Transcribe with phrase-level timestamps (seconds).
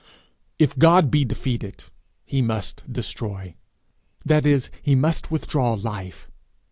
[0.57, 1.83] If God be defeated,
[2.25, 3.53] he must destroy
[4.25, 6.27] that is, he must withdraw life.